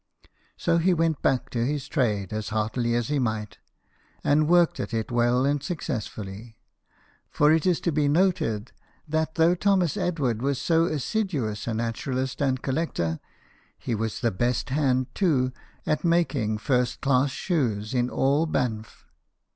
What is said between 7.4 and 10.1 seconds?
it is to be noted, that though Thomas